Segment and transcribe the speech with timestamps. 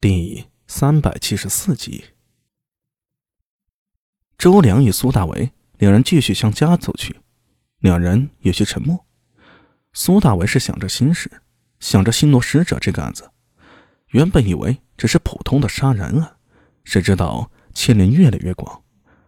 [0.00, 2.04] 第三百七十四集，
[4.38, 7.16] 周良与苏大为两人继续向家走去，
[7.80, 9.04] 两人有些沉默。
[9.92, 11.42] 苏大为是想着心事，
[11.80, 13.28] 想着新罗使者这个案子，
[14.10, 16.36] 原本以为只是普通的杀人案，
[16.84, 18.84] 谁知道牵连越来越广，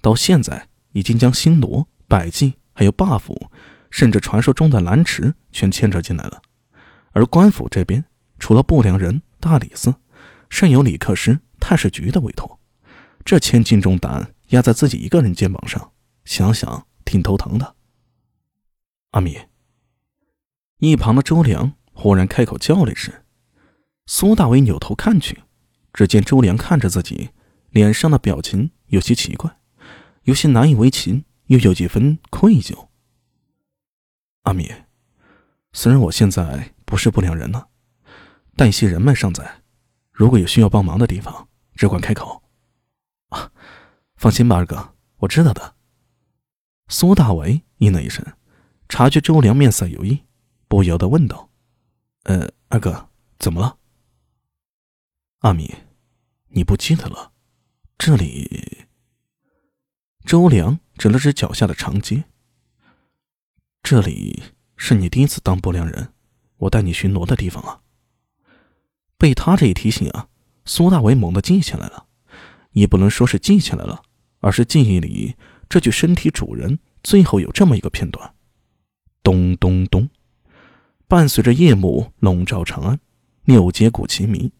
[0.00, 3.50] 到现在已经将新罗、百济还有霸府，
[3.90, 6.40] 甚至传说中的蓝池全牵扯进来了。
[7.10, 8.04] 而官府这边，
[8.38, 9.92] 除了不良人大理寺。
[10.52, 12.60] 甚有李克师太史局的委托，
[13.24, 15.92] 这千斤重担压在自己一个人肩膀上，
[16.26, 17.74] 想想挺头疼的。
[19.12, 19.38] 阿米，
[20.76, 23.14] 一旁的周良忽然开口叫了一声，
[24.04, 25.42] 苏大伟扭头看去，
[25.94, 27.30] 只见周良看着自己，
[27.70, 29.56] 脸上的表情有些奇怪，
[30.24, 32.88] 有些难以为情，又有几分愧疚。
[34.42, 34.70] 阿米，
[35.72, 37.68] 虽然我现在不是不良人了，
[38.54, 39.61] 但一些人脉尚在。
[40.12, 42.42] 如果有需要帮忙的地方，只管开口。
[43.28, 43.50] 啊，
[44.16, 45.74] 放心吧，二哥，我知道的。
[46.88, 48.24] 苏大为应了一声，
[48.88, 50.22] 察觉周良面色有异，
[50.68, 51.50] 不由得问道
[52.24, 53.78] ：“呃，二哥，怎么了？”
[55.40, 55.74] 阿米，
[56.48, 57.32] 你不记得了？
[57.96, 58.86] 这里……
[60.24, 62.24] 周良指了指脚下的长街。
[63.82, 64.42] 这里
[64.76, 66.12] 是你第一次当不良人，
[66.58, 67.81] 我带你巡逻的地方啊。
[69.22, 70.26] 被他这一提醒啊，
[70.64, 72.06] 苏大伟猛地记起来了，
[72.72, 74.02] 也不能说是记起来了，
[74.40, 75.36] 而是记忆里
[75.68, 78.34] 这具身体主人最后有这么一个片段：
[79.22, 80.08] 咚咚咚，
[81.06, 82.98] 伴随着夜幕笼罩长安，
[83.44, 84.50] 六街鼓齐鸣。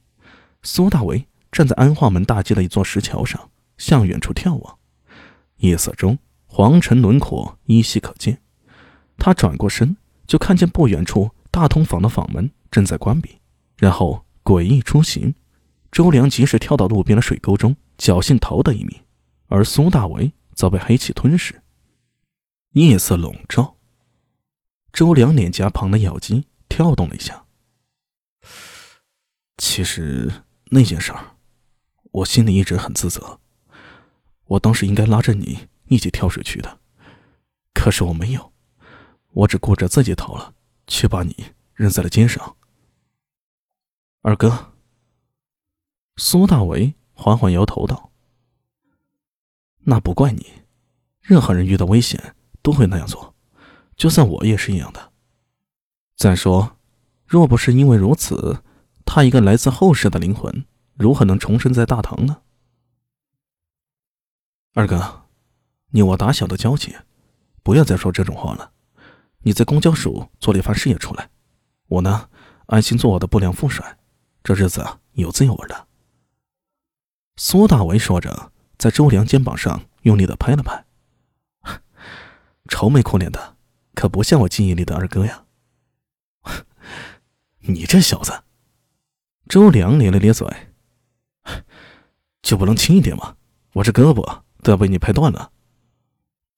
[0.62, 4.78] 苏大为站在安化门大街的一座石桥上，向远处眺望。
[5.56, 8.40] 夜色中，皇城轮廓依稀可见。
[9.18, 9.96] 他转过身，
[10.28, 13.40] 就看见不远处大通坊的坊门正在关闭，
[13.76, 14.24] 然后。
[14.44, 15.34] 诡异出行，
[15.90, 19.00] 周良及时跳到路边的水沟中，侥幸逃得一命。
[19.48, 21.62] 而苏大为则被黑气吞噬。
[22.70, 23.76] 夜色笼罩，
[24.92, 27.44] 周良脸颊旁的咬肌跳动了一下。
[29.58, 30.32] 其实
[30.70, 31.36] 那件事儿，
[32.10, 33.38] 我心里一直很自责。
[34.46, 36.80] 我当时应该拉着你一起跳水去的，
[37.74, 38.52] 可是我没有，
[39.32, 40.54] 我只顾着自己逃了，
[40.86, 41.36] 却把你
[41.74, 42.56] 扔在了街上。
[44.24, 44.72] 二哥，
[46.16, 48.12] 苏大为缓缓摇头道
[49.82, 50.46] ：“那不怪你，
[51.20, 53.34] 任何人遇到危险都会那样做，
[53.96, 55.10] 就算我也是一样的。
[56.14, 56.76] 再说，
[57.26, 58.62] 若不是因为如此，
[59.04, 62.42] 他一个来自后世的灵魂，如何能重生在大唐呢？”
[64.74, 65.24] 二哥，
[65.90, 66.94] 你我打小的交情，
[67.64, 68.70] 不要再说这种话了。
[69.40, 71.28] 你在公交署做了一番事业出来，
[71.88, 72.30] 我呢，
[72.66, 73.98] 安心做我的不良副帅。
[74.44, 75.86] 这日子有滋有味的。
[77.36, 80.84] 苏大为说着，在周良肩膀上用力的拍了拍。
[82.68, 83.56] 愁眉苦脸的，
[83.94, 85.44] 可不像我记忆里的二哥呀。
[87.60, 88.42] 你这小子，
[89.48, 90.48] 周良咧了咧嘴，
[92.42, 93.36] 就不能轻一点吗？
[93.74, 95.52] 我这胳膊都要被你拍断了。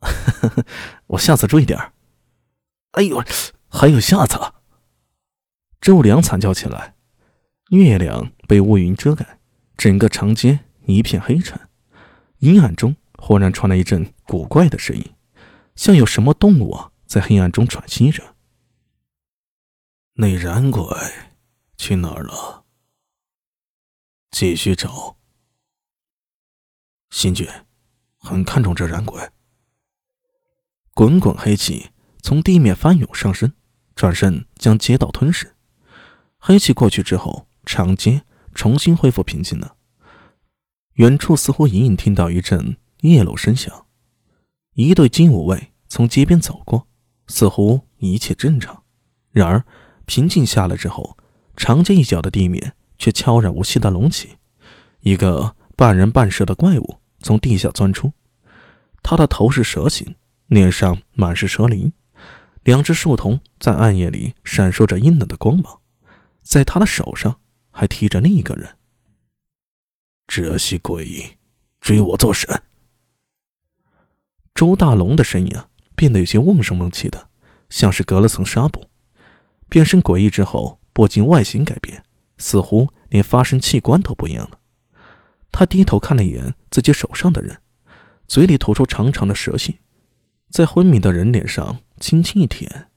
[1.09, 1.93] 我下次注意点
[2.93, 3.23] 哎呦，
[3.69, 4.39] 还有下次！
[5.81, 6.94] 周良惨叫起来。
[7.70, 9.38] 月亮被乌云遮盖，
[9.76, 11.58] 整个长街一片黑沉。
[12.38, 15.14] 阴暗中忽然传来一阵古怪的声音，
[15.75, 18.36] 像有什么动物啊在黑暗中喘息着。
[20.14, 20.84] 那染鬼
[21.78, 22.64] 去哪儿了？
[24.31, 25.16] 继续找。
[27.10, 27.48] 新君
[28.19, 29.31] 很看重这染鬼。
[30.92, 33.54] 滚滚黑气从地面翻涌上升，
[33.96, 35.56] 转身将街道吞噬。
[36.36, 37.48] 黑气过去之后。
[37.75, 38.23] 长街
[38.55, 39.75] 重新恢复平静了。
[40.93, 43.87] 远处似乎隐隐听到一阵夜楼声响，
[44.75, 46.87] 一对金吾卫从街边走过，
[47.27, 48.85] 似乎一切正常。
[49.33, 49.65] 然而
[50.07, 51.19] 平静下来之后，
[51.57, 54.37] 长街一角的地面却悄然无息的隆起，
[55.00, 58.12] 一个半人半蛇的怪物从地下钻出。
[59.03, 60.15] 他的头是蛇形，
[60.47, 61.93] 脸上满是蛇鳞，
[62.62, 65.81] 两只树瞳在暗夜里闪烁着阴冷的光芒，
[66.44, 67.41] 在他的手上。
[67.75, 68.79] 还提着另一个人。
[70.29, 71.37] 这些鬼
[71.81, 72.62] 追我做甚？
[74.55, 75.53] 周大龙的声音，
[75.97, 77.29] 变得有些瓮声瓮气的，
[77.69, 78.88] 像是隔了层纱布。
[79.69, 82.05] 变身诡异之后，不仅外形改变，
[82.38, 84.61] 似乎连发声器官都不一样了。
[85.50, 87.61] 他低头看了一眼自己手上的人，
[88.29, 89.77] 嘴里吐出长长的蛇信，
[90.49, 92.88] 在昏迷的人脸上轻轻一舔。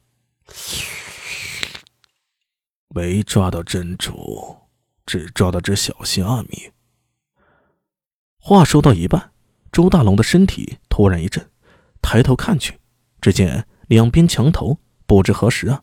[2.90, 4.67] 没抓到真主。
[5.08, 6.70] 只抓到只小虾米。
[8.38, 9.32] 话说到一半，
[9.72, 11.50] 周大龙的身体突然一震，
[12.02, 12.80] 抬头看去，
[13.20, 15.82] 只见两边墙头不知何时啊，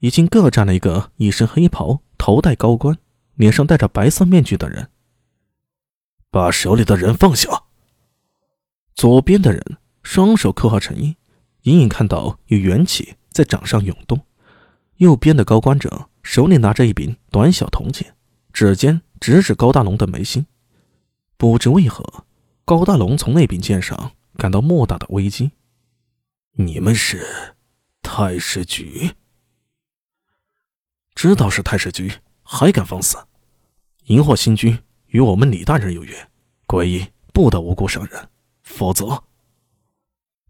[0.00, 2.98] 已经各站了一个一身黑袍、头戴高冠、
[3.34, 4.90] 脸上戴着白色面具的人。
[6.30, 7.64] 把手里的人放下。
[8.94, 11.16] 左边的人双手刻画成印，
[11.62, 14.18] 隐隐看到有元气在掌上涌动；
[14.96, 18.14] 右边的高官者手里拿着一柄短小铜剑，
[18.58, 20.44] 指尖直指高大龙的眉心。
[21.36, 22.24] 不知为何，
[22.64, 25.52] 高大龙从那柄剑上感到莫大的危机。
[26.54, 27.54] 你们是
[28.02, 29.12] 太师局？
[31.14, 33.16] 知道是太师局，还敢放肆？
[34.06, 34.76] 荧惑星君
[35.06, 36.28] 与我们李大人有约，
[36.66, 38.28] 诡异不得无故伤人，
[38.64, 39.22] 否则……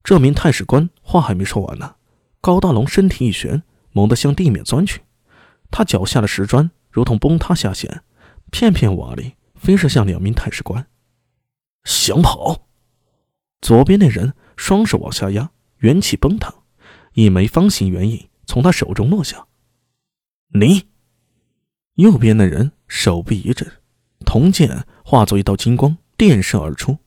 [0.02, 1.96] 这名太史官话还没说完呢，
[2.40, 3.62] 高大龙身体一旋，
[3.93, 5.02] 猛地向地面钻去，
[5.70, 8.03] 他脚下的石砖如同崩塌下陷，
[8.50, 9.33] 片片瓦砾。
[9.55, 10.87] 飞射向两名太史官，
[11.83, 12.69] 想跑！
[13.61, 16.55] 左边那人双手往下压，元气崩塌，
[17.15, 19.49] 一枚方形圆印从他手中落下。
[20.55, 20.85] 你！
[21.95, 23.69] 右边那人手臂一震，
[24.25, 26.99] 铜剑化作一道金光电射而出，